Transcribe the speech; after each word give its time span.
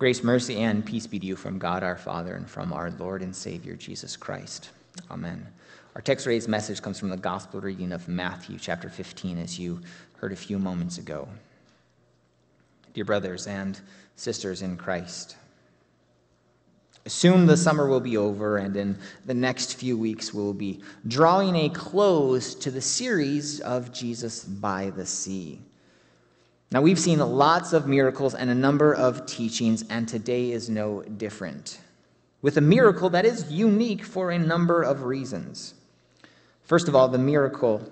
Grace, 0.00 0.24
mercy, 0.24 0.56
and 0.56 0.86
peace 0.86 1.06
be 1.06 1.18
to 1.18 1.26
you 1.26 1.36
from 1.36 1.58
God 1.58 1.82
our 1.82 1.94
Father 1.94 2.34
and 2.34 2.48
from 2.48 2.72
our 2.72 2.90
Lord 2.92 3.20
and 3.20 3.36
Savior 3.36 3.76
Jesus 3.76 4.16
Christ. 4.16 4.70
Amen. 5.10 5.46
Our 5.94 6.00
text 6.00 6.24
today's 6.24 6.48
message 6.48 6.80
comes 6.80 6.98
from 6.98 7.10
the 7.10 7.18
gospel 7.18 7.60
reading 7.60 7.92
of 7.92 8.08
Matthew 8.08 8.58
chapter 8.58 8.88
15, 8.88 9.36
as 9.36 9.58
you 9.58 9.78
heard 10.16 10.32
a 10.32 10.36
few 10.36 10.58
moments 10.58 10.96
ago. 10.96 11.28
Dear 12.94 13.04
brothers 13.04 13.46
and 13.46 13.78
sisters 14.16 14.62
in 14.62 14.78
Christ, 14.78 15.36
soon 17.06 17.44
the 17.44 17.58
summer 17.58 17.86
will 17.86 18.00
be 18.00 18.16
over, 18.16 18.56
and 18.56 18.74
in 18.78 18.98
the 19.26 19.34
next 19.34 19.74
few 19.74 19.98
weeks, 19.98 20.32
we'll 20.32 20.54
be 20.54 20.80
drawing 21.08 21.54
a 21.56 21.68
close 21.68 22.54
to 22.54 22.70
the 22.70 22.80
series 22.80 23.60
of 23.60 23.92
Jesus 23.92 24.44
by 24.44 24.88
the 24.88 25.04
Sea. 25.04 25.60
Now, 26.72 26.82
we've 26.82 27.00
seen 27.00 27.18
lots 27.18 27.72
of 27.72 27.88
miracles 27.88 28.34
and 28.34 28.48
a 28.48 28.54
number 28.54 28.94
of 28.94 29.26
teachings, 29.26 29.84
and 29.90 30.06
today 30.06 30.52
is 30.52 30.70
no 30.70 31.02
different. 31.02 31.80
With 32.42 32.56
a 32.58 32.60
miracle 32.60 33.10
that 33.10 33.24
is 33.24 33.50
unique 33.50 34.04
for 34.04 34.30
a 34.30 34.38
number 34.38 34.82
of 34.82 35.02
reasons. 35.02 35.74
First 36.62 36.86
of 36.86 36.94
all, 36.94 37.08
the 37.08 37.18
miracle 37.18 37.90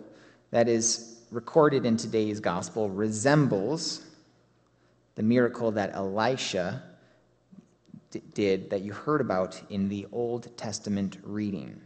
that 0.53 0.69
is 0.69 1.19
recorded 1.33 1.85
in 1.85 1.97
today's 1.97 2.39
gospel 2.39 2.89
resembles 2.89 4.07
the 5.17 5.25
miracle 5.25 5.73
that 5.73 5.93
Elisha 5.95 6.85
did 8.35 8.71
that 8.71 8.83
you 8.83 8.93
heard 8.93 9.21
about 9.21 9.61
in 9.71 9.89
the 9.89 10.07
Old 10.13 10.57
Testament 10.57 11.19
reading. 11.25 11.81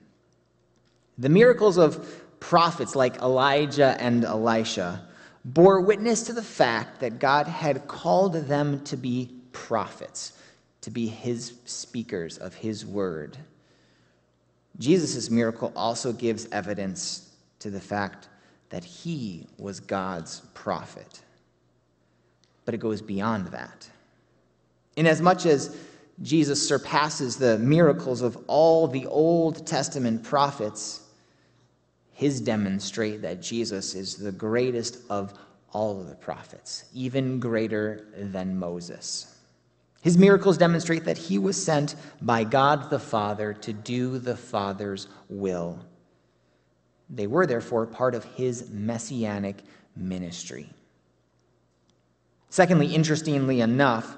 The 1.16 1.30
miracles 1.30 1.78
of 1.78 2.22
prophets 2.38 2.94
like 2.94 3.16
Elijah 3.16 3.96
and 3.98 4.24
Elisha 4.24 5.08
bore 5.44 5.80
witness 5.80 6.22
to 6.24 6.32
the 6.32 6.42
fact 6.42 7.00
that 7.00 7.18
God 7.18 7.46
had 7.46 7.86
called 7.88 8.34
them 8.34 8.82
to 8.84 8.96
be 8.96 9.30
prophets, 9.52 10.32
to 10.82 10.90
be 10.90 11.06
his 11.06 11.54
speakers 11.64 12.38
of 12.38 12.54
his 12.54 12.86
word. 12.86 13.36
Jesus' 14.78 15.30
miracle 15.30 15.72
also 15.76 16.12
gives 16.12 16.48
evidence 16.52 17.30
to 17.58 17.70
the 17.70 17.80
fact 17.80 18.28
that 18.70 18.84
he 18.84 19.46
was 19.58 19.80
God's 19.80 20.40
prophet. 20.54 21.20
But 22.64 22.74
it 22.74 22.78
goes 22.78 23.02
beyond 23.02 23.48
that. 23.48 23.88
Inasmuch 24.96 25.46
as 25.46 25.76
Jesus 26.22 26.66
surpasses 26.66 27.36
the 27.36 27.58
miracles 27.58 28.22
of 28.22 28.38
all 28.46 28.86
the 28.86 29.06
Old 29.06 29.66
Testament 29.66 30.22
prophets, 30.22 31.00
his 32.22 32.40
demonstrate 32.40 33.20
that 33.20 33.42
Jesus 33.42 33.96
is 33.96 34.14
the 34.14 34.30
greatest 34.30 34.98
of 35.10 35.34
all 35.72 36.00
of 36.00 36.08
the 36.08 36.14
prophets, 36.14 36.84
even 36.94 37.40
greater 37.40 38.06
than 38.16 38.56
Moses. 38.56 39.40
His 40.02 40.16
miracles 40.16 40.56
demonstrate 40.56 41.04
that 41.06 41.18
he 41.18 41.36
was 41.36 41.60
sent 41.60 41.96
by 42.20 42.44
God 42.44 42.90
the 42.90 43.00
Father 43.00 43.52
to 43.54 43.72
do 43.72 44.20
the 44.20 44.36
Father's 44.36 45.08
will. 45.28 45.80
They 47.10 47.26
were 47.26 47.44
therefore 47.44 47.86
part 47.86 48.14
of 48.14 48.22
his 48.22 48.70
messianic 48.70 49.56
ministry. 49.96 50.70
Secondly, 52.50 52.94
interestingly 52.94 53.62
enough, 53.62 54.16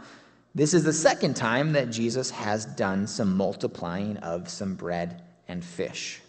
this 0.55 0.75
is 0.75 0.85
the 0.85 0.93
second 0.93 1.37
time 1.37 1.73
that 1.73 1.91
Jesus 1.91 2.31
has 2.31 2.67
done 2.67 3.07
some 3.07 3.35
multiplying 3.35 4.19
of 4.19 4.51
some 4.51 4.75
bread 4.75 5.23
and 5.49 5.65
fish 5.65 6.21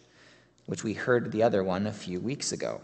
which 0.65 0.83
we 0.83 0.93
heard 0.93 1.31
the 1.31 1.43
other 1.43 1.63
one 1.63 1.87
a 1.87 1.93
few 1.93 2.19
weeks 2.19 2.51
ago. 2.51 2.81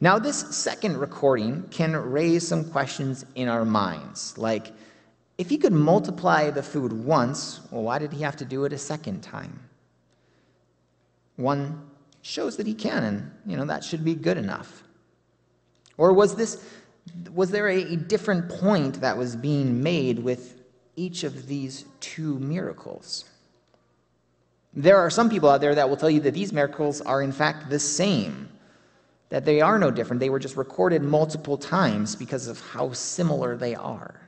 Now, 0.00 0.18
this 0.18 0.40
second 0.56 0.96
recording 0.96 1.62
can 1.70 1.94
raise 1.94 2.46
some 2.46 2.70
questions 2.70 3.24
in 3.34 3.48
our 3.48 3.64
minds, 3.64 4.36
like 4.36 4.72
if 5.38 5.48
he 5.48 5.58
could 5.58 5.72
multiply 5.72 6.50
the 6.50 6.62
food 6.62 6.92
once, 6.92 7.60
well, 7.70 7.82
why 7.82 7.98
did 7.98 8.12
he 8.12 8.22
have 8.22 8.36
to 8.36 8.44
do 8.44 8.64
it 8.64 8.72
a 8.72 8.78
second 8.78 9.22
time? 9.22 9.58
One 11.36 11.90
shows 12.20 12.56
that 12.58 12.66
he 12.66 12.74
can, 12.74 13.02
and 13.02 13.30
you 13.46 13.56
know 13.56 13.64
that 13.64 13.82
should 13.82 14.04
be 14.04 14.14
good 14.14 14.36
enough. 14.36 14.84
Or 15.96 16.12
was 16.12 16.36
this 16.36 16.64
was 17.34 17.50
there 17.50 17.68
a, 17.68 17.96
different 17.96 18.48
point 18.48 19.00
that 19.00 19.18
was 19.18 19.34
being 19.34 19.82
made 19.82 20.20
with 20.20 20.62
each 20.94 21.24
of 21.24 21.48
these 21.48 21.84
two 21.98 22.38
miracles? 22.38 23.24
There 24.74 24.98
are 24.98 25.10
some 25.10 25.28
people 25.28 25.50
out 25.50 25.60
there 25.60 25.74
that 25.74 25.88
will 25.88 25.96
tell 25.96 26.10
you 26.10 26.20
that 26.20 26.34
these 26.34 26.52
miracles 26.52 27.00
are, 27.02 27.22
in 27.22 27.32
fact, 27.32 27.68
the 27.68 27.78
same, 27.78 28.48
that 29.28 29.44
they 29.44 29.60
are 29.60 29.78
no 29.78 29.90
different. 29.90 30.20
They 30.20 30.30
were 30.30 30.38
just 30.38 30.56
recorded 30.56 31.02
multiple 31.02 31.58
times 31.58 32.16
because 32.16 32.46
of 32.48 32.58
how 32.60 32.92
similar 32.92 33.56
they 33.56 33.74
are. 33.74 34.20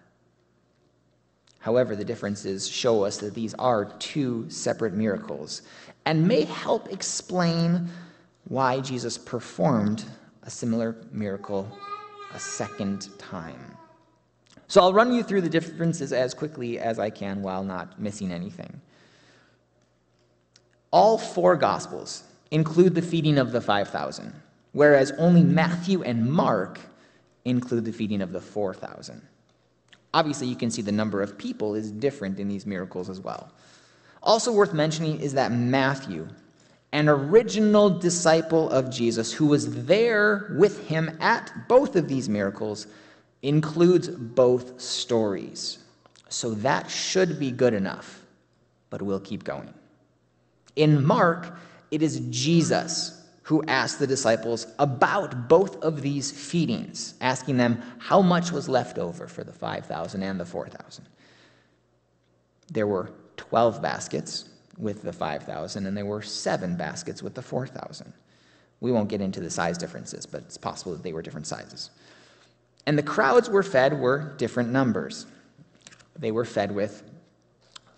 However, 1.61 1.97
the 1.97 2.05
differences 2.05 2.69
show 2.69 3.05
us 3.05 3.17
that 3.19 3.33
these 3.33 3.55
are 3.55 3.87
two 3.99 4.45
separate 4.51 4.93
miracles 4.93 5.63
and 6.05 6.29
may 6.29 6.43
help 6.43 6.93
explain 6.93 7.89
why 8.49 8.81
Jesus 8.81 9.17
performed 9.17 10.05
a 10.43 10.51
similar 10.51 10.97
miracle 11.11 11.67
a 12.35 12.39
second 12.39 13.09
time. 13.19 13.77
So 14.69 14.83
I'll 14.83 14.93
run 14.93 15.15
you 15.15 15.23
through 15.23 15.41
the 15.41 15.49
differences 15.49 16.13
as 16.13 16.35
quickly 16.35 16.79
as 16.79 16.99
I 16.99 17.09
can 17.09 17.41
while 17.41 17.65
not 17.65 17.99
missing 17.99 18.31
anything. 18.31 18.81
All 20.95 21.19
four 21.19 21.57
Gospels 21.57 22.23
include 22.53 22.95
the 22.95 23.03
feeding 23.03 23.37
of 23.37 23.51
the 23.51 23.61
5,000, 23.61 24.33
whereas 24.71 25.11
only 25.19 25.43
Matthew 25.43 26.05
and 26.05 26.25
Mark 26.31 26.79
include 27.45 27.85
the 27.85 27.91
feeding 27.91 28.23
of 28.23 28.31
the 28.31 28.41
4,000. 28.41 29.21
Obviously, 30.15 30.47
you 30.47 30.55
can 30.55 30.71
see 30.71 30.83
the 30.83 30.93
number 30.93 31.21
of 31.21 31.37
people 31.37 31.75
is 31.75 31.91
different 31.91 32.39
in 32.39 32.47
these 32.47 32.65
miracles 32.65 33.11
as 33.11 33.19
well. 33.19 33.51
Also, 34.23 34.53
worth 34.53 34.73
mentioning 34.73 35.19
is 35.19 35.33
that 35.33 35.51
Matthew, 35.51 36.29
an 36.93 37.09
original 37.09 37.91
disciple 37.91 38.71
of 38.71 38.89
Jesus 38.89 39.33
who 39.33 39.47
was 39.47 39.87
there 39.87 40.55
with 40.57 40.87
him 40.87 41.19
at 41.19 41.53
both 41.67 41.97
of 41.97 42.07
these 42.07 42.29
miracles, 42.29 42.87
includes 43.43 44.11
both 44.11 44.81
stories. 44.81 45.79
So 46.29 46.55
that 46.55 46.89
should 46.89 47.41
be 47.41 47.51
good 47.51 47.75
enough, 47.75 48.25
but 48.91 49.03
we'll 49.03 49.19
keep 49.19 49.43
going. 49.43 49.75
In 50.77 51.05
Mark, 51.05 51.57
it 51.91 52.03
is 52.03 52.21
Jesus 52.31 53.21
who 53.43 53.63
asked 53.69 53.99
the 53.99 54.07
disciples 54.07 54.67
about 54.79 55.49
both 55.49 55.77
of 55.83 56.01
these 56.01 56.33
feedings, 56.33 57.15
asking 57.21 57.59
them 57.59 57.81
how 57.99 58.23
much 58.23 58.51
was 58.51 58.69
left 58.69 58.99
over 58.99 59.27
for 59.27 59.45
the 59.45 59.53
5,000 59.53 60.23
and 60.23 60.41
the 60.41 60.47
4,000. 60.47 61.07
There 62.73 62.87
were 62.87 63.11
12 63.37 63.83
baskets 63.83 64.47
with 64.79 65.03
the 65.03 65.13
5,000, 65.13 65.87
and 65.87 65.97
there 65.97 66.07
were 66.07 66.23
seven 66.23 66.77
baskets 66.77 67.23
with 67.23 67.35
the 67.35 67.43
4,000. 67.43 68.13
We 68.81 68.93
won't 68.93 69.11
get 69.11 69.21
into 69.21 69.41
the 69.41 69.51
size 69.51 69.77
differences, 69.77 70.25
but 70.25 70.43
it's 70.43 70.57
possible 70.57 70.93
that 70.93 71.03
they 71.03 71.13
were 71.13 71.23
different 71.23 71.47
sizes. 71.47 71.91
And 72.87 72.99
the 72.99 73.03
crowds 73.03 73.51
were 73.51 73.63
fed 73.63 73.99
were 73.99 74.35
different 74.39 74.71
numbers. 74.71 75.27
They 76.19 76.33
were 76.33 76.45
fed 76.45 76.75
with 76.75 77.03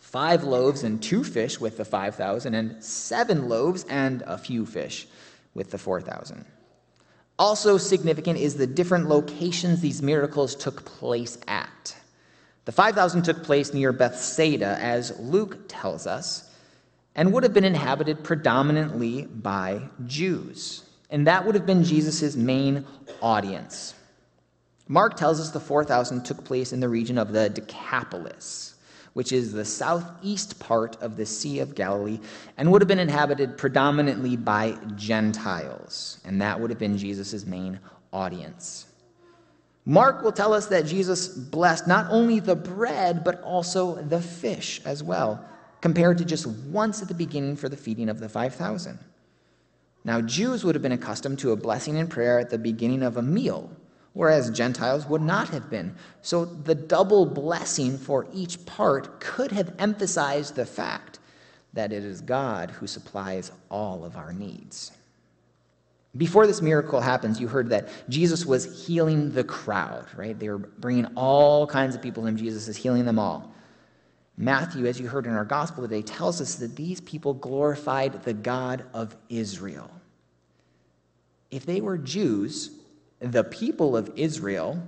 five 0.06 0.44
loaves 0.44 0.84
and 0.84 1.03
two 1.03 1.25
fish 1.25 1.59
with 1.59 1.77
the 1.77 1.84
5,000, 1.84 2.55
and 2.55 2.83
seven 2.83 3.49
loaves 3.49 3.84
and 3.89 4.22
a 4.22 4.39
few 4.39 4.65
fish 4.65 5.09
with 5.53 5.72
the 5.72 5.78
4,000. 5.78 6.44
Also 7.41 7.77
significant 7.77 8.39
is 8.39 8.55
the 8.55 8.69
different 8.69 9.09
locations 9.09 9.81
these 9.81 10.03
miracles 10.03 10.55
took 10.55 10.84
place 10.84 11.39
at. 11.49 11.97
The 12.67 12.72
5,000 12.72 13.22
took 13.22 13.43
place 13.43 13.75
near 13.75 13.93
Bethsaida, 13.93 14.78
as 14.81 15.19
Luke 15.19 15.59
tells 15.67 16.06
us, 16.06 16.49
and 17.17 17.33
would 17.33 17.43
have 17.43 17.53
been 17.53 17.65
inhabited 17.65 18.23
predominantly 18.23 19.27
by 19.27 19.83
Jews. 20.06 20.84
And 21.11 21.27
that 21.27 21.44
would 21.44 21.56
have 21.56 21.67
been 21.67 21.83
Jesus' 21.83 22.37
main 22.37 22.87
audience. 23.21 23.94
Mark 24.87 25.17
tells 25.17 25.41
us 25.41 25.50
the 25.50 25.59
4,000 25.59 26.25
took 26.25 26.44
place 26.44 26.73
in 26.73 26.78
the 26.78 26.88
region 26.88 27.19
of 27.19 27.33
the 27.33 27.50
Decapolis 27.50 28.75
which 29.16 29.32
is 29.32 29.50
the 29.50 29.64
southeast 29.64 30.58
part 30.58 30.94
of 31.00 31.16
the 31.16 31.24
Sea 31.24 31.60
of 31.60 31.74
Galilee, 31.74 32.20
and 32.58 32.70
would 32.70 32.82
have 32.82 32.88
been 32.88 32.98
inhabited 32.98 33.56
predominantly 33.56 34.36
by 34.36 34.76
Gentiles. 34.94 36.20
And 36.26 36.42
that 36.42 36.60
would 36.60 36.68
have 36.68 36.78
been 36.78 36.98
Jesus' 36.98 37.46
main 37.46 37.80
audience. 38.12 38.84
Mark 39.86 40.22
will 40.22 40.32
tell 40.32 40.52
us 40.52 40.66
that 40.66 40.84
Jesus 40.84 41.28
blessed 41.28 41.86
not 41.86 42.10
only 42.10 42.40
the 42.40 42.54
bread, 42.54 43.24
but 43.24 43.40
also 43.40 43.94
the 44.02 44.20
fish 44.20 44.82
as 44.84 45.02
well, 45.02 45.42
compared 45.80 46.18
to 46.18 46.24
just 46.26 46.46
once 46.46 47.00
at 47.00 47.08
the 47.08 47.14
beginning 47.14 47.56
for 47.56 47.70
the 47.70 47.76
feeding 47.78 48.10
of 48.10 48.20
the 48.20 48.28
5,000. 48.28 48.98
Now, 50.04 50.20
Jews 50.20 50.62
would 50.62 50.74
have 50.74 50.82
been 50.82 50.92
accustomed 50.92 51.38
to 51.38 51.52
a 51.52 51.56
blessing 51.56 51.96
and 51.96 52.10
prayer 52.10 52.38
at 52.38 52.50
the 52.50 52.58
beginning 52.58 53.02
of 53.02 53.16
a 53.16 53.22
meal 53.22 53.70
whereas 54.16 54.48
Gentiles 54.48 55.04
would 55.06 55.20
not 55.20 55.50
have 55.50 55.68
been. 55.68 55.94
So 56.22 56.46
the 56.46 56.74
double 56.74 57.26
blessing 57.26 57.98
for 57.98 58.26
each 58.32 58.64
part 58.64 59.20
could 59.20 59.52
have 59.52 59.74
emphasized 59.78 60.54
the 60.54 60.64
fact 60.64 61.18
that 61.74 61.92
it 61.92 62.02
is 62.02 62.22
God 62.22 62.70
who 62.70 62.86
supplies 62.86 63.52
all 63.70 64.06
of 64.06 64.16
our 64.16 64.32
needs. 64.32 64.90
Before 66.16 66.46
this 66.46 66.62
miracle 66.62 66.98
happens, 66.98 67.38
you 67.38 67.46
heard 67.46 67.68
that 67.68 67.90
Jesus 68.08 68.46
was 68.46 68.86
healing 68.86 69.32
the 69.32 69.44
crowd, 69.44 70.06
right? 70.16 70.38
They 70.38 70.48
were 70.48 70.56
bringing 70.56 71.04
all 71.14 71.66
kinds 71.66 71.94
of 71.94 72.00
people 72.00 72.22
to 72.22 72.28
him. 72.30 72.38
Jesus 72.38 72.68
is 72.68 72.76
healing 72.78 73.04
them 73.04 73.18
all. 73.18 73.52
Matthew, 74.38 74.86
as 74.86 74.98
you 74.98 75.08
heard 75.08 75.26
in 75.26 75.32
our 75.32 75.44
gospel 75.44 75.82
today, 75.82 76.00
tells 76.00 76.40
us 76.40 76.54
that 76.54 76.74
these 76.74 77.02
people 77.02 77.34
glorified 77.34 78.22
the 78.24 78.32
God 78.32 78.86
of 78.94 79.14
Israel. 79.28 79.90
If 81.50 81.66
they 81.66 81.82
were 81.82 81.98
Jews, 81.98 82.70
the 83.20 83.44
people 83.44 83.96
of 83.96 84.10
Israel, 84.16 84.82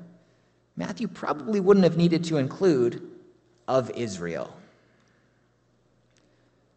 Matthew 0.77 1.09
probably 1.09 1.61
wouldn't 1.61 1.85
have 1.85 1.97
needed 1.97 2.25
to 2.25 2.37
include 2.37 3.03
of 3.67 3.91
Israel. 3.91 4.55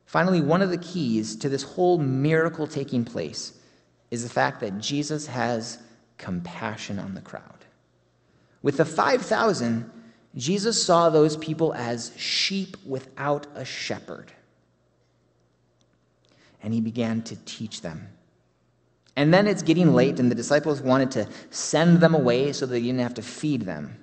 Finally, 0.06 0.42
one 0.42 0.62
of 0.62 0.70
the 0.70 0.78
keys 0.78 1.36
to 1.38 1.48
this 1.48 1.64
whole 1.64 1.98
miracle 1.98 2.68
taking 2.68 3.06
place 3.06 3.54
is 4.10 4.24
the 4.24 4.30
fact 4.30 4.60
that 4.60 4.80
Jesus 4.80 5.28
has 5.28 5.80
compassion 6.18 7.00
on 7.00 7.14
the 7.14 7.22
crowd. 7.22 7.66
With 8.62 8.78
the 8.78 8.86
5,000, 8.86 9.90
Jesus 10.36 10.84
saw 10.84 11.10
those 11.10 11.38
people 11.38 11.74
as 11.74 12.12
sheep 12.18 12.78
without 12.86 13.48
a 13.56 13.66
shepherd. 13.66 14.32
And 16.62 16.74
he 16.74 16.82
began 16.82 17.22
to 17.24 17.36
teach 17.46 17.82
them. 17.82 18.10
And 19.16 19.34
then 19.34 19.48
it's 19.48 19.62
getting 19.62 19.94
late, 19.94 20.20
and 20.20 20.32
the 20.32 20.36
disciples 20.36 20.82
wanted 20.82 21.12
to 21.12 21.28
send 21.50 22.00
them 22.00 22.16
away 22.16 22.54
so 22.54 22.66
they 22.66 22.82
didn't 22.82 23.00
have 23.00 23.14
to 23.16 23.22
feed 23.22 23.64
them. 23.64 23.98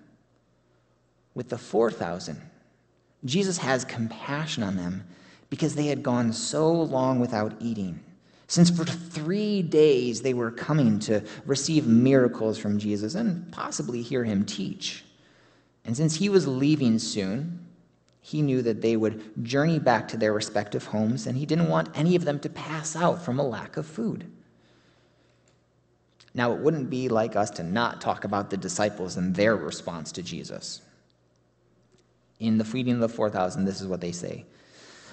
With 1.35 1.49
the 1.49 1.59
4,000, 1.59 2.41
Jesus 3.25 3.59
has 3.59 3.85
compassion 3.85 4.63
on 4.63 4.77
them 4.77 5.05
because 5.51 5.75
they 5.75 5.87
had 5.87 6.03
gone 6.03 6.33
so 6.33 6.71
long 6.71 7.21
without 7.21 7.55
eating. 7.61 8.01
Since 8.49 8.71
for 8.71 8.85
three 8.85 9.63
days 9.63 10.23
they 10.23 10.35
were 10.35 10.51
coming 10.51 10.99
to 11.01 11.23
receive 11.45 11.87
miracles 11.87 12.59
from 12.59 12.79
Jesus 12.79 13.15
and 13.15 13.51
possibly 13.53 14.03
hear 14.03 14.25
him 14.25 14.45
teach. 14.45 15.05
And 15.85 15.97
since 15.97 16.17
he 16.17 16.29
was 16.29 16.47
leaving 16.47 16.99
soon, 16.99 17.67
he 18.21 18.43
knew 18.43 18.63
that 18.63 18.83
they 18.83 18.97
would 18.97 19.43
journey 19.43 19.79
back 19.79 20.09
to 20.09 20.17
their 20.17 20.33
respective 20.35 20.85
homes, 20.85 21.27
and 21.27 21.37
he 21.37 21.47
didn't 21.47 21.69
want 21.69 21.89
any 21.95 22.15
of 22.15 22.25
them 22.25 22.39
to 22.41 22.51
pass 22.51 22.95
out 22.95 23.23
from 23.23 23.39
a 23.39 23.47
lack 23.47 23.77
of 23.77 23.87
food. 23.87 24.31
Now, 26.39 26.53
it 26.53 26.61
wouldn't 26.61 26.89
be 26.89 27.09
like 27.09 27.35
us 27.35 27.51
to 27.51 27.65
not 27.65 28.01
talk 28.01 28.23
about 28.23 28.49
the 28.49 28.57
disciples 28.57 29.17
and 29.17 29.35
their 29.35 29.57
response 29.57 30.13
to 30.13 30.23
Jesus. 30.23 30.83
In 32.39 32.59
the 32.59 32.65
feeding 32.65 32.95
of 32.95 33.01
the 33.01 33.09
4,000, 33.09 33.65
this 33.65 33.81
is 33.81 33.89
what 33.89 34.01
they 34.01 34.13
say 34.13 34.47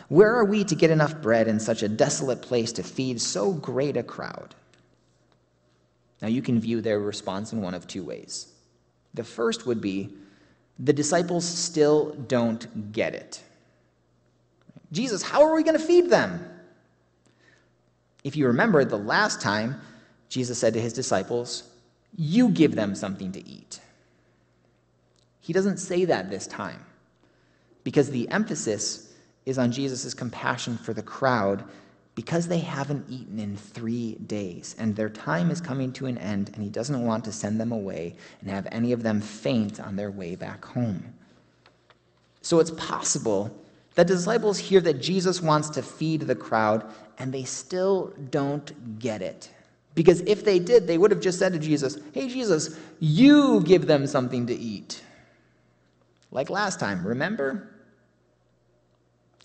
Where 0.08 0.36
are 0.36 0.46
we 0.46 0.64
to 0.66 0.76
get 0.76 0.92
enough 0.92 1.20
bread 1.24 1.48
in 1.48 1.60
such 1.60 1.82
a 1.82 1.90
desolate 1.90 2.44
place 2.44 2.72
to 2.74 2.84
feed 2.84 3.20
so 3.20 3.54
great 3.54 3.98
a 3.98 4.04
crowd? 4.04 4.54
Now, 6.22 6.28
you 6.28 6.44
can 6.44 6.60
view 6.60 6.80
their 6.80 7.00
response 7.00 7.54
in 7.54 7.60
one 7.60 7.74
of 7.74 7.88
two 7.88 8.04
ways. 8.04 8.54
The 9.16 9.24
first 9.24 9.66
would 9.66 9.82
be, 9.82 10.14
the 10.78 10.94
disciples 10.94 11.44
still 11.44 12.14
don't 12.28 12.92
get 12.92 13.16
it. 13.16 13.42
Jesus, 14.92 15.24
how 15.24 15.42
are 15.42 15.56
we 15.56 15.64
going 15.64 15.78
to 15.78 15.84
feed 15.84 16.12
them? 16.12 16.48
If 18.24 18.36
you 18.36 18.46
remember 18.46 18.86
the 18.86 18.96
last 18.96 19.42
time, 19.42 19.82
Jesus 20.36 20.60
said 20.60 20.74
to 20.74 20.82
his 20.82 20.92
disciples, 20.92 21.64
You 22.18 22.50
give 22.50 22.76
them 22.76 22.94
something 22.94 23.32
to 23.32 23.48
eat. 23.48 23.80
He 25.40 25.54
doesn't 25.54 25.78
say 25.78 26.04
that 26.04 26.30
this 26.30 26.46
time 26.46 26.86
because 27.86 28.10
the 28.10 28.28
emphasis 28.28 29.14
is 29.46 29.58
on 29.58 29.72
Jesus' 29.72 30.14
compassion 30.14 30.78
for 30.78 30.94
the 30.94 31.02
crowd 31.02 31.64
because 32.16 32.50
they 32.50 32.60
haven't 32.60 33.06
eaten 33.10 33.40
in 33.40 33.56
three 33.56 34.16
days, 34.16 34.76
and 34.78 34.94
their 34.94 35.08
time 35.08 35.52
is 35.52 35.62
coming 35.62 35.94
to 35.94 36.06
an 36.06 36.18
end, 36.18 36.52
and 36.54 36.62
he 36.62 36.70
doesn't 36.70 37.06
want 37.06 37.24
to 37.24 37.32
send 37.32 37.58
them 37.58 37.72
away 37.72 38.18
and 38.42 38.50
have 38.50 38.68
any 38.74 38.92
of 38.92 39.04
them 39.04 39.22
faint 39.22 39.80
on 39.80 39.96
their 39.96 40.12
way 40.12 40.36
back 40.36 40.66
home. 40.66 41.14
So 42.42 42.60
it's 42.60 42.72
possible 42.72 43.58
that 43.94 44.08
disciples 44.08 44.58
hear 44.58 44.82
that 44.82 45.02
Jesus 45.02 45.42
wants 45.42 45.70
to 45.70 45.82
feed 45.82 46.24
the 46.24 46.36
crowd, 46.36 46.84
and 47.20 47.34
they 47.34 47.46
still 47.46 48.14
don't 48.32 49.00
get 49.00 49.22
it. 49.22 49.50
Because 49.96 50.20
if 50.22 50.44
they 50.44 50.60
did, 50.60 50.88
they 50.88 50.98
would 50.98 51.12
have 51.12 51.22
just 51.22 51.40
said 51.40 51.54
to 51.54 51.60
Jesus, 51.60 51.98
Hey, 52.14 52.28
Jesus, 52.28 52.78
you 53.00 53.62
give 53.62 53.88
them 53.88 54.06
something 54.06 54.46
to 54.48 54.54
eat. 54.54 55.02
Like 56.32 56.50
last 56.50 56.80
time, 56.80 57.08
remember? 57.08 57.70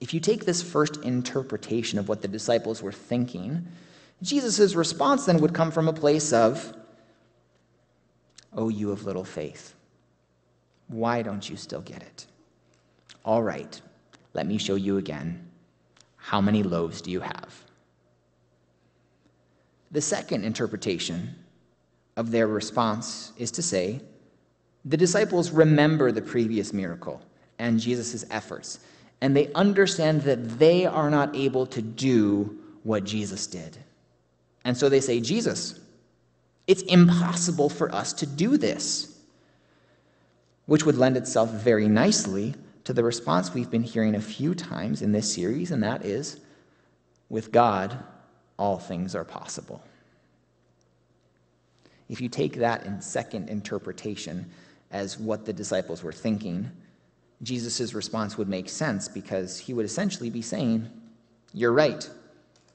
If 0.00 0.12
you 0.12 0.18
take 0.18 0.44
this 0.44 0.62
first 0.62 0.96
interpretation 1.04 1.98
of 1.98 2.08
what 2.08 2.20
the 2.20 2.28
disciples 2.28 2.82
were 2.82 2.92
thinking, 2.92 3.66
Jesus' 4.22 4.74
response 4.74 5.24
then 5.26 5.38
would 5.40 5.54
come 5.54 5.70
from 5.70 5.88
a 5.88 5.92
place 5.92 6.32
of, 6.32 6.76
Oh, 8.52 8.68
you 8.68 8.90
of 8.90 9.04
little 9.06 9.24
faith, 9.24 9.74
why 10.88 11.22
don't 11.22 11.48
you 11.48 11.56
still 11.56 11.82
get 11.82 12.02
it? 12.02 12.26
All 13.24 13.42
right, 13.42 13.80
let 14.34 14.46
me 14.46 14.58
show 14.58 14.74
you 14.74 14.96
again. 14.96 15.48
How 16.16 16.40
many 16.40 16.64
loaves 16.64 17.00
do 17.00 17.12
you 17.12 17.20
have? 17.20 17.64
The 19.90 20.00
second 20.00 20.44
interpretation 20.44 21.34
of 22.16 22.30
their 22.30 22.46
response 22.46 23.32
is 23.36 23.50
to 23.52 23.62
say, 23.62 24.00
the 24.84 24.96
disciples 24.96 25.50
remember 25.50 26.12
the 26.12 26.22
previous 26.22 26.72
miracle 26.72 27.20
and 27.58 27.78
Jesus' 27.78 28.24
efforts 28.30 28.80
and 29.20 29.36
they 29.36 29.52
understand 29.52 30.22
that 30.22 30.58
they 30.58 30.86
are 30.86 31.10
not 31.10 31.34
able 31.36 31.66
to 31.66 31.82
do 31.82 32.58
what 32.82 33.04
Jesus 33.04 33.46
did. 33.46 33.76
And 34.64 34.76
so 34.76 34.88
they 34.88 35.00
say, 35.00 35.20
Jesus, 35.20 35.78
it's 36.66 36.82
impossible 36.82 37.68
for 37.68 37.94
us 37.94 38.12
to 38.14 38.26
do 38.26 38.56
this. 38.56 39.18
Which 40.66 40.86
would 40.86 40.96
lend 40.96 41.16
itself 41.16 41.50
very 41.50 41.88
nicely 41.88 42.54
to 42.84 42.92
the 42.92 43.04
response 43.04 43.52
we've 43.52 43.70
been 43.70 43.82
hearing 43.82 44.14
a 44.14 44.20
few 44.20 44.54
times 44.54 45.02
in 45.02 45.12
this 45.12 45.32
series, 45.32 45.70
and 45.70 45.82
that 45.82 46.04
is 46.04 46.40
with 47.28 47.52
God, 47.52 48.02
all 48.60 48.78
things 48.78 49.14
are 49.16 49.24
possible. 49.24 49.82
If 52.10 52.20
you 52.20 52.28
take 52.28 52.56
that 52.56 52.84
in 52.84 53.00
second 53.00 53.48
interpretation 53.48 54.50
as 54.90 55.18
what 55.18 55.46
the 55.46 55.52
disciples 55.52 56.02
were 56.02 56.12
thinking, 56.12 56.70
Jesus' 57.42 57.94
response 57.94 58.36
would 58.36 58.48
make 58.48 58.68
sense 58.68 59.08
because 59.08 59.58
he 59.58 59.72
would 59.72 59.86
essentially 59.86 60.28
be 60.28 60.42
saying, 60.42 60.88
You're 61.54 61.72
right. 61.72 62.08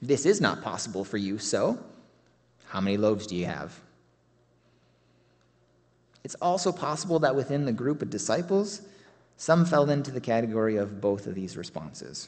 This 0.01 0.25
is 0.25 0.41
not 0.41 0.63
possible 0.63 1.05
for 1.05 1.17
you, 1.17 1.37
so 1.37 1.77
how 2.67 2.81
many 2.81 2.97
loaves 2.97 3.27
do 3.27 3.35
you 3.35 3.45
have? 3.45 3.79
It's 6.23 6.35
also 6.35 6.71
possible 6.71 7.19
that 7.19 7.35
within 7.35 7.65
the 7.65 7.71
group 7.71 8.01
of 8.01 8.09
disciples, 8.09 8.81
some 9.37 9.65
fell 9.65 9.89
into 9.89 10.11
the 10.11 10.19
category 10.19 10.77
of 10.77 10.99
both 10.99 11.27
of 11.27 11.35
these 11.35 11.55
responses. 11.55 12.27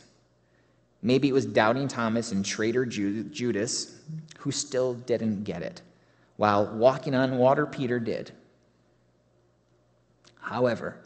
Maybe 1.02 1.30
it 1.30 1.34
was 1.34 1.46
doubting 1.46 1.88
Thomas 1.88 2.32
and 2.32 2.44
traitor 2.46 2.86
Judas 2.86 3.96
who 4.40 4.52
still 4.52 4.94
didn't 4.94 5.44
get 5.44 5.62
it, 5.62 5.82
while 6.38 6.66
walking 6.76 7.16
on 7.16 7.38
water, 7.38 7.66
Peter 7.66 8.00
did. 8.00 8.32
However, 10.40 10.98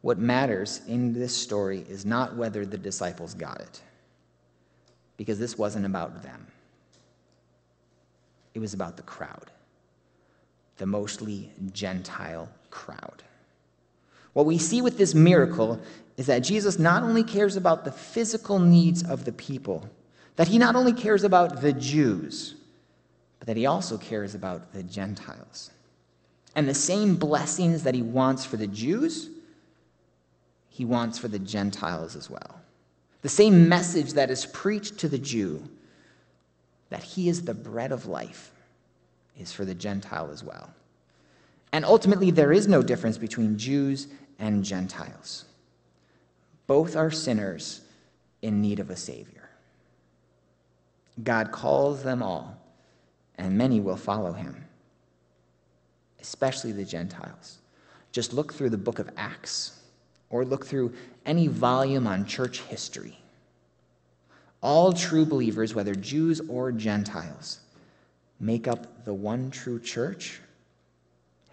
what 0.00 0.18
matters 0.18 0.80
in 0.88 1.12
this 1.12 1.36
story 1.36 1.84
is 1.88 2.06
not 2.06 2.36
whether 2.36 2.64
the 2.64 2.78
disciples 2.78 3.34
got 3.34 3.60
it, 3.60 3.82
because 5.16 5.38
this 5.38 5.58
wasn't 5.58 5.86
about 5.86 6.22
them. 6.22 6.46
It 8.54 8.60
was 8.60 8.74
about 8.74 8.96
the 8.96 9.02
crowd, 9.02 9.50
the 10.78 10.86
mostly 10.86 11.52
Gentile 11.72 12.48
crowd. 12.70 13.22
What 14.32 14.46
we 14.46 14.58
see 14.58 14.82
with 14.82 14.98
this 14.98 15.14
miracle 15.14 15.80
is 16.16 16.26
that 16.26 16.40
Jesus 16.40 16.78
not 16.78 17.02
only 17.02 17.22
cares 17.22 17.56
about 17.56 17.84
the 17.84 17.92
physical 17.92 18.58
needs 18.58 19.02
of 19.02 19.24
the 19.24 19.32
people, 19.32 19.88
that 20.36 20.48
he 20.48 20.58
not 20.58 20.76
only 20.76 20.92
cares 20.92 21.24
about 21.24 21.60
the 21.60 21.72
Jews, 21.72 22.54
but 23.38 23.46
that 23.46 23.56
he 23.56 23.66
also 23.66 23.98
cares 23.98 24.34
about 24.34 24.72
the 24.72 24.82
Gentiles. 24.82 25.70
And 26.54 26.68
the 26.68 26.74
same 26.74 27.16
blessings 27.16 27.82
that 27.84 27.94
he 27.94 28.02
wants 28.02 28.44
for 28.44 28.56
the 28.56 28.66
Jews 28.66 29.30
he 30.78 30.84
wants 30.84 31.18
for 31.18 31.26
the 31.26 31.40
Gentiles 31.40 32.14
as 32.14 32.30
well. 32.30 32.60
The 33.22 33.28
same 33.28 33.68
message 33.68 34.12
that 34.12 34.30
is 34.30 34.46
preached 34.46 34.98
to 34.98 35.08
the 35.08 35.18
Jew, 35.18 35.68
that 36.90 37.02
he 37.02 37.28
is 37.28 37.42
the 37.42 37.52
bread 37.52 37.90
of 37.90 38.06
life, 38.06 38.52
is 39.36 39.50
for 39.52 39.64
the 39.64 39.74
Gentile 39.74 40.30
as 40.30 40.44
well. 40.44 40.70
And 41.72 41.84
ultimately, 41.84 42.30
there 42.30 42.52
is 42.52 42.66
no 42.66 42.82
difference 42.82 43.18
between 43.18 43.58
Jews 43.58 44.08
and 44.38 44.64
Gentiles. 44.64 45.44
Both 46.66 46.96
are 46.96 47.10
sinners 47.10 47.82
in 48.42 48.60
need 48.62 48.80
of 48.80 48.90
a 48.90 48.96
Savior. 48.96 49.48
God 51.22 51.50
calls 51.50 52.02
them 52.02 52.22
all, 52.22 52.56
and 53.36 53.58
many 53.58 53.80
will 53.80 53.96
follow 53.96 54.32
him, 54.32 54.64
especially 56.20 56.72
the 56.72 56.84
Gentiles. 56.84 57.58
Just 58.12 58.32
look 58.32 58.52
through 58.52 58.70
the 58.70 58.78
book 58.78 58.98
of 58.98 59.10
Acts 59.16 59.80
or 60.30 60.44
look 60.44 60.66
through 60.66 60.94
any 61.26 61.48
volume 61.48 62.06
on 62.06 62.24
church 62.24 62.60
history. 62.60 63.18
All 64.60 64.92
true 64.92 65.24
believers, 65.24 65.74
whether 65.74 65.94
Jews 65.94 66.40
or 66.48 66.72
Gentiles, 66.72 67.60
make 68.40 68.68
up 68.68 69.04
the 69.04 69.14
one 69.14 69.50
true 69.50 69.80
church 69.80 70.40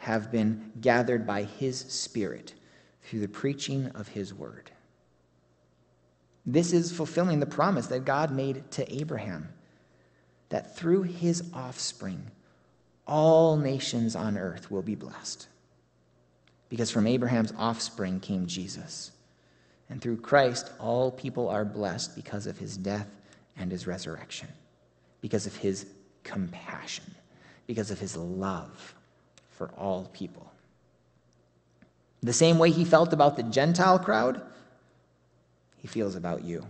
have 0.05 0.31
been 0.31 0.71
gathered 0.81 1.25
by 1.25 1.41
his 1.41 1.79
Spirit 1.79 2.53
through 3.01 3.21
the 3.21 3.27
preaching 3.27 3.87
of 3.95 4.07
his 4.07 4.35
word. 4.35 4.69
This 6.45 6.73
is 6.73 6.91
fulfilling 6.91 7.39
the 7.39 7.47
promise 7.47 7.87
that 7.87 8.05
God 8.05 8.29
made 8.29 8.69
to 8.73 8.95
Abraham 8.95 9.49
that 10.49 10.77
through 10.77 11.01
his 11.01 11.49
offspring, 11.55 12.29
all 13.07 13.57
nations 13.57 14.15
on 14.15 14.37
earth 14.37 14.69
will 14.69 14.83
be 14.83 14.93
blessed. 14.93 15.47
Because 16.69 16.91
from 16.91 17.07
Abraham's 17.07 17.53
offspring 17.57 18.19
came 18.19 18.45
Jesus. 18.45 19.11
And 19.89 19.99
through 19.99 20.17
Christ, 20.17 20.71
all 20.79 21.09
people 21.09 21.49
are 21.49 21.65
blessed 21.65 22.15
because 22.15 22.45
of 22.45 22.59
his 22.59 22.77
death 22.77 23.09
and 23.57 23.71
his 23.71 23.87
resurrection, 23.87 24.49
because 25.21 25.47
of 25.47 25.55
his 25.55 25.87
compassion, 26.23 27.05
because 27.65 27.89
of 27.89 27.99
his 27.99 28.15
love 28.15 28.93
for 29.55 29.69
all 29.77 30.09
people. 30.13 30.51
The 32.21 32.33
same 32.33 32.57
way 32.57 32.71
he 32.71 32.85
felt 32.85 33.13
about 33.13 33.37
the 33.37 33.43
Gentile 33.43 33.99
crowd, 33.99 34.41
he 35.77 35.87
feels 35.87 36.15
about 36.15 36.43
you. 36.43 36.65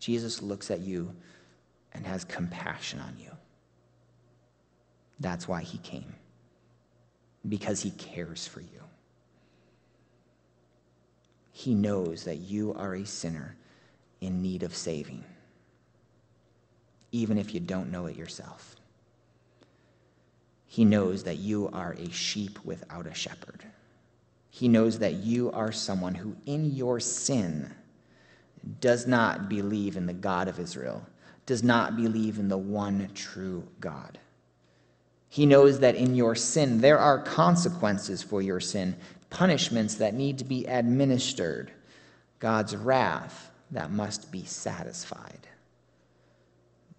Jesus 0.00 0.42
looks 0.42 0.70
at 0.70 0.80
you 0.80 1.14
and 1.92 2.06
has 2.06 2.24
compassion 2.24 3.00
on 3.00 3.16
you. 3.18 3.30
That's 5.20 5.48
why 5.48 5.62
he 5.62 5.78
came, 5.78 6.14
because 7.48 7.82
he 7.82 7.90
cares 7.92 8.46
for 8.46 8.60
you. 8.60 8.80
He 11.52 11.74
knows 11.74 12.24
that 12.24 12.36
you 12.36 12.74
are 12.74 12.94
a 12.94 13.06
sinner 13.06 13.56
in 14.20 14.42
need 14.42 14.62
of 14.62 14.74
saving, 14.74 15.24
even 17.12 17.38
if 17.38 17.54
you 17.54 17.60
don't 17.60 17.90
know 17.90 18.06
it 18.06 18.16
yourself. 18.16 18.76
He 20.66 20.84
knows 20.84 21.24
that 21.24 21.38
you 21.38 21.70
are 21.72 21.92
a 21.98 22.10
sheep 22.10 22.58
without 22.64 23.06
a 23.06 23.14
shepherd. 23.14 23.64
He 24.50 24.68
knows 24.68 24.98
that 24.98 25.14
you 25.14 25.50
are 25.52 25.72
someone 25.72 26.14
who, 26.14 26.36
in 26.46 26.74
your 26.74 26.98
sin, 26.98 27.74
does 28.80 29.06
not 29.06 29.48
believe 29.48 29.96
in 29.96 30.06
the 30.06 30.12
God 30.12 30.48
of 30.48 30.58
Israel, 30.58 31.06
does 31.44 31.62
not 31.62 31.96
believe 31.96 32.38
in 32.38 32.48
the 32.48 32.58
one 32.58 33.10
true 33.14 33.66
God. 33.80 34.18
He 35.28 35.46
knows 35.46 35.80
that 35.80 35.94
in 35.94 36.14
your 36.14 36.34
sin, 36.34 36.80
there 36.80 36.98
are 36.98 37.22
consequences 37.22 38.22
for 38.22 38.40
your 38.40 38.60
sin, 38.60 38.96
punishments 39.30 39.96
that 39.96 40.14
need 40.14 40.38
to 40.38 40.44
be 40.44 40.64
administered, 40.64 41.70
God's 42.38 42.74
wrath 42.76 43.50
that 43.70 43.90
must 43.90 44.32
be 44.32 44.44
satisfied. 44.44 45.46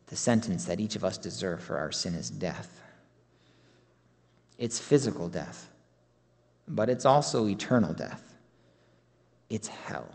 The 0.08 0.16
sentence 0.16 0.66
that 0.66 0.80
each 0.80 0.96
of 0.96 1.04
us 1.04 1.18
deserve 1.18 1.62
for 1.62 1.78
our 1.78 1.92
sin 1.92 2.16
is 2.16 2.30
death. 2.30 2.82
It's 4.58 4.80
physical 4.80 5.30
death, 5.30 5.70
but 6.68 6.90
it's 6.90 7.06
also 7.06 7.48
eternal 7.48 7.94
death. 7.94 8.36
It's 9.50 9.68
hell. 9.68 10.10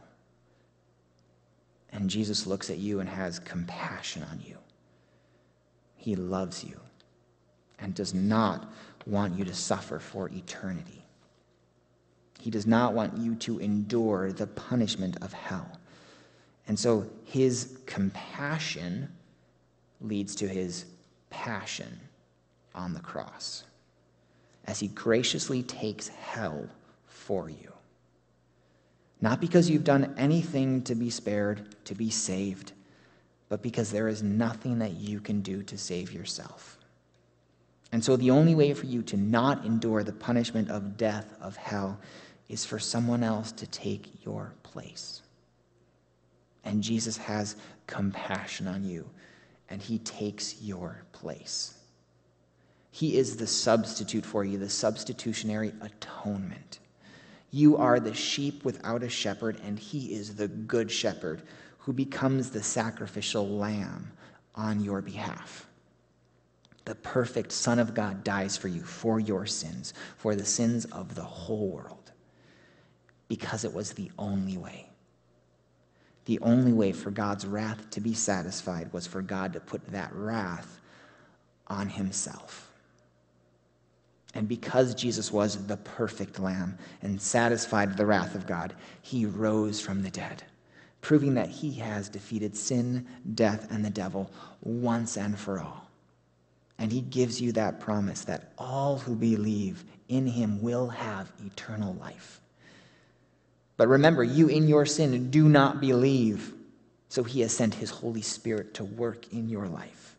And 1.91 2.11
Jesus 2.11 2.47
looks 2.47 2.71
at 2.71 2.79
you 2.79 3.01
and 3.01 3.09
has 3.09 3.39
compassion 3.39 4.25
on 4.31 4.41
you. 4.45 4.57
He 5.97 6.17
loves 6.17 6.65
you 6.65 6.81
and 7.79 7.95
does 7.95 8.15
not 8.15 8.73
want 9.07 9.39
you 9.39 9.45
to 9.45 9.55
suffer 9.55 9.99
for 9.99 10.29
eternity. 10.31 11.05
He 12.41 12.51
does 12.51 12.67
not 12.67 12.95
want 12.95 13.17
you 13.19 13.37
to 13.37 13.61
endure 13.61 14.33
the 14.33 14.49
punishment 14.49 15.17
of 15.23 15.33
hell. 15.33 15.79
And 16.67 16.79
so 16.79 17.07
his 17.25 17.79
compassion 17.87 19.09
leads 20.01 20.35
to 20.37 20.49
his 20.49 20.87
passion 21.31 22.01
on 22.75 22.95
the 22.95 23.01
cross 23.01 23.65
as 24.67 24.81
he 24.81 24.89
graciously 24.89 25.63
takes 25.63 26.09
hell 26.09 26.69
for 27.07 27.49
you. 27.49 27.73
Not 29.21 29.41
because 29.41 29.71
you've 29.71 29.85
done 29.85 30.15
anything 30.19 30.83
to 30.83 30.95
be 30.95 31.11
spared, 31.11 31.85
to 31.85 31.95
be 31.95 32.11
saved, 32.11 32.73
but 33.49 33.63
because 33.63 33.91
there 33.91 34.09
is 34.09 34.23
nothing 34.23 34.79
that 34.81 34.93
you 34.93 35.21
can 35.21 35.41
do 35.43 35.63
to 35.65 35.79
save 35.79 36.13
yourself. 36.13 36.79
And 37.93 38.03
so 38.03 38.17
the 38.17 38.31
only 38.31 38.55
way 38.55 38.73
for 38.73 38.87
you 38.87 39.03
to 39.03 39.17
not 39.17 39.65
endure 39.65 40.03
the 40.03 40.13
punishment 40.13 40.71
of 40.71 40.97
death, 40.97 41.35
of 41.41 41.57
hell, 41.57 42.01
is 42.49 42.65
for 42.65 42.79
someone 42.79 43.23
else 43.23 43.53
to 43.53 43.67
take 43.67 44.25
your 44.25 44.55
place. 44.63 45.23
And 46.65 46.83
Jesus 46.83 47.17
has 47.17 47.57
compassion 47.87 48.67
on 48.67 48.85
you, 48.85 49.09
and 49.69 49.83
he 49.83 49.99
takes 49.99 50.61
your 50.63 51.03
place. 51.13 51.75
He 52.95 53.17
is 53.17 53.37
the 53.37 53.47
substitute 53.47 54.25
for 54.25 54.45
you, 54.45 54.59
the 54.59 54.69
substitutionary 54.69 55.73
atonement. 55.81 56.79
You 57.51 57.79
are 57.79 57.99
the 57.99 58.13
sheep 58.13 58.65
without 58.67 59.03
a 59.03 59.09
shepherd, 59.09 59.59
and 59.65 59.79
he 59.79 60.15
is 60.15 60.37
the 60.37 60.47
good 60.47 60.91
shepherd 60.91 61.43
who 61.79 61.95
becomes 61.95 62.51
the 62.51 62.63
sacrificial 62.63 63.49
lamb 63.49 64.13
on 64.55 64.85
your 64.85 65.01
behalf. 65.01 65.67
The 66.85 66.95
perfect 66.97 67.51
Son 67.51 67.79
of 67.79 67.95
God 67.95 68.25
dies 68.25 68.59
for 68.59 68.69
you, 68.69 68.83
for 68.83 69.19
your 69.19 69.47
sins, 69.47 69.95
for 70.19 70.35
the 70.35 70.45
sins 70.45 70.85
of 70.87 71.15
the 71.15 71.23
whole 71.23 71.71
world, 71.71 72.13
because 73.27 73.65
it 73.65 73.73
was 73.73 73.93
the 73.93 74.11
only 74.19 74.59
way. 74.59 74.91
The 76.27 76.41
only 76.41 76.75
way 76.75 76.93
for 76.93 77.11
God's 77.11 77.47
wrath 77.47 77.89
to 77.91 78.01
be 78.03 78.13
satisfied 78.13 78.93
was 78.93 79.07
for 79.07 79.23
God 79.23 79.55
to 79.55 79.61
put 79.61 79.87
that 79.93 80.13
wrath 80.13 80.79
on 81.69 81.89
himself. 81.89 82.69
And 84.35 84.49
because 84.49 84.95
Jesus 84.95 85.31
was 85.31 85.67
the 85.67 85.77
perfect 85.77 86.39
lamb 86.39 86.79
and 87.03 87.21
satisfied 87.21 87.97
the 87.97 88.07
wrath 88.07 88.35
of 88.35 88.47
God, 88.47 88.75
he 89.03 89.27
rose 89.27 89.81
from 89.81 90.03
the 90.03 90.11
dead, 90.11 90.43
proving 91.03 91.35
that 91.35 91.49
he 91.49 91.73
has 91.75 92.09
defeated 92.09 92.57
sin, 92.57 93.07
death, 93.35 93.71
and 93.71 93.85
the 93.85 93.91
devil 93.91 94.31
once 94.63 95.19
and 95.19 95.39
for 95.39 95.61
all. 95.61 95.87
And 96.79 96.91
he 96.91 97.03
gives 97.03 97.41
you 97.41 97.53
that 97.53 97.81
promise 97.81 98.25
that 98.25 98.53
all 98.57 98.99
who 98.99 99.15
believe 99.15 99.85
in 100.09 100.27
him 100.27 100.63
will 100.63 100.89
have 100.89 101.31
eternal 101.45 101.95
life. 101.95 102.41
But 103.77 103.89
remember, 103.89 104.25
you 104.25 104.49
in 104.49 104.67
your 104.67 104.87
sin 104.87 105.31
do 105.31 105.49
not 105.49 105.81
believe. 105.81 106.55
So 107.09 107.23
he 107.23 107.41
has 107.43 107.55
sent 107.55 107.75
his 107.75 107.91
Holy 107.91 108.23
Spirit 108.23 108.75
to 108.75 108.85
work 108.85 109.31
in 109.33 109.49
your 109.51 109.69
life, 109.69 110.17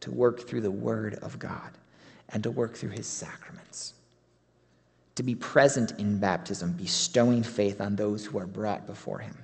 to 0.00 0.10
work 0.10 0.48
through 0.48 0.62
the 0.62 0.70
Word 0.70 1.16
of 1.16 1.38
God 1.38 1.70
and 2.32 2.42
to 2.42 2.50
work 2.50 2.74
through 2.74 2.90
his 2.90 3.06
sacraments. 3.06 3.94
To 5.16 5.22
be 5.22 5.34
present 5.34 5.92
in 5.98 6.18
baptism, 6.18 6.72
bestowing 6.72 7.42
faith 7.42 7.80
on 7.80 7.96
those 7.96 8.24
who 8.24 8.38
are 8.38 8.46
brought 8.46 8.86
before 8.86 9.18
him. 9.18 9.36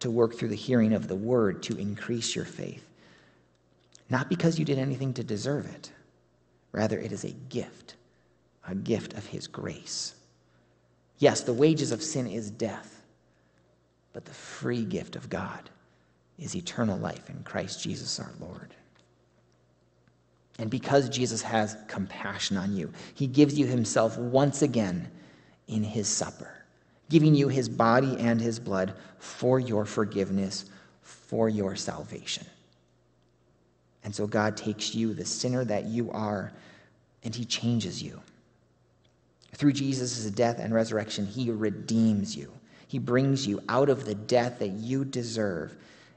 To 0.00 0.10
work 0.10 0.34
through 0.34 0.48
the 0.48 0.56
hearing 0.56 0.92
of 0.92 1.08
the 1.08 1.16
word 1.16 1.62
to 1.64 1.76
increase 1.76 2.34
your 2.34 2.44
faith. 2.44 2.84
Not 4.10 4.28
because 4.28 4.58
you 4.58 4.64
did 4.64 4.78
anything 4.78 5.12
to 5.14 5.24
deserve 5.24 5.66
it, 5.66 5.92
rather, 6.72 6.98
it 6.98 7.12
is 7.12 7.24
a 7.24 7.30
gift, 7.30 7.96
a 8.66 8.74
gift 8.74 9.12
of 9.14 9.26
his 9.26 9.46
grace. 9.46 10.14
Yes, 11.18 11.42
the 11.42 11.52
wages 11.52 11.92
of 11.92 12.02
sin 12.02 12.26
is 12.26 12.50
death, 12.50 13.02
but 14.12 14.24
the 14.24 14.32
free 14.32 14.84
gift 14.84 15.16
of 15.16 15.28
God 15.28 15.68
is 16.38 16.54
eternal 16.56 16.96
life 16.98 17.28
in 17.28 17.42
Christ 17.42 17.82
Jesus 17.82 18.18
our 18.20 18.32
Lord. 18.40 18.74
And 20.58 20.70
because 20.70 21.08
Jesus 21.08 21.40
has 21.42 21.76
compassion 21.86 22.56
on 22.56 22.74
you, 22.74 22.92
he 23.14 23.26
gives 23.26 23.58
you 23.58 23.66
himself 23.66 24.18
once 24.18 24.62
again 24.62 25.08
in 25.68 25.84
his 25.84 26.08
supper, 26.08 26.64
giving 27.08 27.34
you 27.34 27.48
his 27.48 27.68
body 27.68 28.16
and 28.18 28.40
his 28.40 28.58
blood 28.58 28.94
for 29.18 29.60
your 29.60 29.84
forgiveness, 29.84 30.64
for 31.00 31.48
your 31.48 31.76
salvation. 31.76 32.44
And 34.02 34.14
so 34.14 34.26
God 34.26 34.56
takes 34.56 34.94
you, 34.94 35.14
the 35.14 35.24
sinner 35.24 35.64
that 35.64 35.84
you 35.84 36.10
are, 36.10 36.52
and 37.22 37.34
he 37.34 37.44
changes 37.44 38.02
you. 38.02 38.20
Through 39.54 39.72
Jesus' 39.72 40.24
death 40.30 40.58
and 40.58 40.74
resurrection, 40.74 41.26
he 41.26 41.50
redeems 41.50 42.36
you. 42.36 42.52
He 42.88 42.98
brings 42.98 43.46
you 43.46 43.60
out 43.68 43.88
of 43.88 44.04
the 44.04 44.14
death 44.14 44.58
that 44.60 44.70
you 44.70 45.04
deserve 45.04 45.76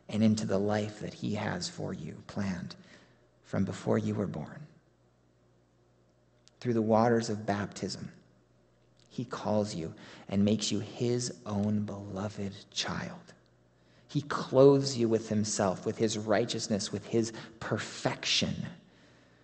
and 0.09 0.23
into 0.23 0.45
the 0.45 0.57
life 0.57 0.99
that 0.99 1.13
he 1.13 1.35
has 1.35 1.67
for 1.67 1.93
you 1.93 2.15
planned 2.27 2.75
from 3.51 3.65
before 3.65 3.97
you 3.97 4.15
were 4.15 4.27
born. 4.27 4.65
Through 6.61 6.73
the 6.73 6.81
waters 6.81 7.29
of 7.29 7.45
baptism, 7.45 8.09
he 9.09 9.25
calls 9.25 9.75
you 9.75 9.93
and 10.29 10.45
makes 10.45 10.71
you 10.71 10.79
his 10.79 11.33
own 11.45 11.81
beloved 11.81 12.53
child. 12.71 13.33
He 14.07 14.21
clothes 14.21 14.97
you 14.97 15.09
with 15.09 15.27
himself, 15.27 15.85
with 15.85 15.97
his 15.97 16.17
righteousness, 16.17 16.93
with 16.93 17.05
his 17.07 17.33
perfection, 17.59 18.55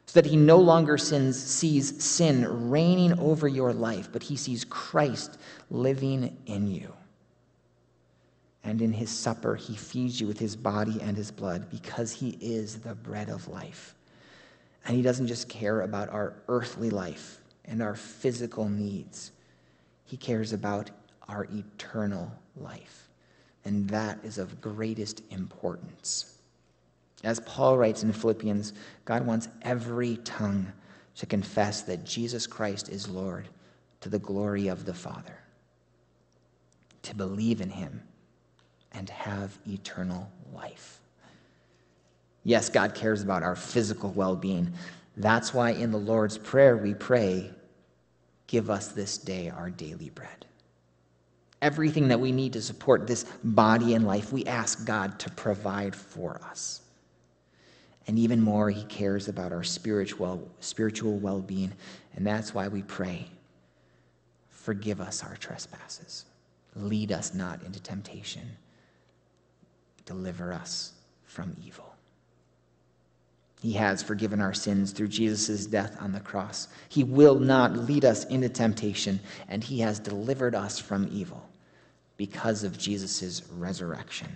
so 0.05 0.21
that 0.21 0.29
he 0.29 0.37
no 0.37 0.57
longer 0.57 0.97
sins, 0.97 1.37
sees 1.37 2.01
sin 2.01 2.69
reigning 2.69 3.19
over 3.19 3.45
your 3.45 3.73
life, 3.73 4.07
but 4.13 4.23
he 4.23 4.37
sees 4.37 4.63
Christ 4.63 5.37
living 5.69 6.37
in 6.45 6.71
you. 6.71 6.93
And 8.63 8.81
in 8.81 8.93
his 8.93 9.09
supper, 9.09 9.57
he 9.57 9.75
feeds 9.75 10.21
you 10.21 10.27
with 10.27 10.39
his 10.39 10.55
body 10.55 10.97
and 11.01 11.17
his 11.17 11.29
blood 11.29 11.69
because 11.69 12.13
he 12.13 12.37
is 12.39 12.79
the 12.79 12.95
bread 12.95 13.27
of 13.27 13.49
life. 13.49 13.95
And 14.88 14.96
he 14.96 15.03
doesn't 15.03 15.27
just 15.27 15.50
care 15.50 15.82
about 15.82 16.10
our 16.10 16.34
earthly 16.48 16.89
life 16.89 17.41
and 17.65 17.84
our 17.84 17.96
physical 17.96 18.70
needs, 18.70 19.32
he 20.06 20.15
cares 20.15 20.53
about 20.53 20.89
our 21.27 21.46
eternal 21.51 22.32
life. 22.56 23.10
And 23.65 23.89
that 23.89 24.20
is 24.24 24.38
of 24.38 24.62
greatest 24.62 25.22
importance. 25.29 26.38
As 27.25 27.41
Paul 27.41 27.77
writes 27.77 28.03
in 28.03 28.13
Philippians, 28.13 28.72
God 29.03 29.25
wants 29.25 29.50
every 29.62 30.17
tongue 30.17 30.72
to 31.17 31.25
confess 31.25 31.82
that 31.82 32.06
Jesus 32.06 32.48
Christ 32.48 32.88
is 32.88 33.10
Lord 33.10 33.50
to 34.00 34.08
the 34.08 34.20
glory 34.20 34.70
of 34.70 34.86
the 34.86 34.94
Father, 34.94 35.38
to 37.01 37.13
believe 37.13 37.60
in 37.60 37.72
him 37.72 38.03
and 38.94 39.10
have 39.10 39.58
eternal 39.67 40.32
life. 40.53 41.01
Yes, 42.47 42.69
God 42.69 42.95
cares 42.95 43.21
about 43.21 43.43
our 43.43 43.57
physical 43.57 44.09
well 44.11 44.37
being. 44.37 44.71
That's 45.17 45.53
why 45.53 45.71
in 45.71 45.91
the 45.91 45.97
Lord's 45.97 46.37
Prayer 46.37 46.77
we 46.77 46.93
pray, 46.93 47.51
Give 48.47 48.69
us 48.69 48.87
this 48.87 49.17
day 49.17 49.49
our 49.49 49.69
daily 49.69 50.11
bread. 50.11 50.45
Everything 51.61 52.07
that 52.07 52.21
we 52.21 52.31
need 52.31 52.53
to 52.53 52.61
support 52.61 53.05
this 53.05 53.25
body 53.43 53.95
and 53.95 54.07
life, 54.07 54.31
we 54.31 54.45
ask 54.45 54.85
God 54.85 55.19
to 55.19 55.31
provide 55.31 55.93
for 55.93 56.39
us. 56.49 56.83
And 58.07 58.17
even 58.17 58.39
more, 58.39 58.69
He 58.69 58.85
cares 58.85 59.27
about 59.27 59.51
our 59.51 59.65
spiritual, 59.65 60.49
spiritual 60.61 61.17
well 61.17 61.41
being. 61.41 61.73
And 62.15 62.25
that's 62.25 62.53
why 62.53 62.69
we 62.69 62.81
pray 62.81 63.27
Forgive 64.49 65.01
us 65.01 65.21
our 65.21 65.35
trespasses. 65.35 66.23
Lead 66.77 67.11
us 67.11 67.33
not 67.33 67.61
into 67.63 67.81
temptation. 67.81 68.47
Deliver 70.05 70.53
us 70.53 70.93
from 71.25 71.53
evil. 71.65 71.96
He 73.61 73.73
has 73.73 74.03
forgiven 74.03 74.39
our 74.39 74.53
sins 74.53 74.91
through 74.91 75.07
Jesus' 75.07 75.65
death 75.65 75.97
on 75.99 76.11
the 76.11 76.19
cross. 76.19 76.67
He 76.89 77.03
will 77.03 77.39
not 77.39 77.75
lead 77.75 78.05
us 78.05 78.25
into 78.25 78.49
temptation, 78.49 79.19
and 79.47 79.63
He 79.63 79.79
has 79.79 79.99
delivered 79.99 80.53
us 80.53 80.77
from 80.77 81.09
evil 81.11 81.49
because 82.17 82.63
of 82.63 82.77
Jesus' 82.77 83.43
resurrection. 83.51 84.31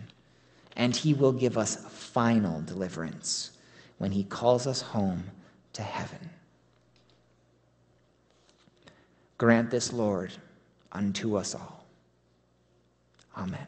And 0.76 0.96
He 0.96 1.14
will 1.14 1.34
give 1.34 1.58
us 1.58 1.76
final 1.76 2.62
deliverance 2.62 3.52
when 4.00 4.12
He 4.12 4.24
calls 4.24 4.66
us 4.66 4.82
home 4.82 5.24
to 5.74 5.84
heaven. 5.84 6.30
Grant 9.38 9.70
this, 9.70 9.94
Lord, 9.94 10.32
unto 10.92 11.36
us 11.36 11.56
all. 11.56 11.86
Amen. 13.38 13.68